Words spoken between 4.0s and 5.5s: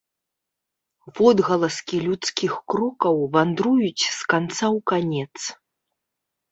з канца ў канец.